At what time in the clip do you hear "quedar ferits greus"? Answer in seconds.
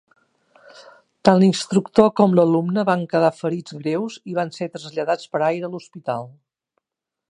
3.13-4.19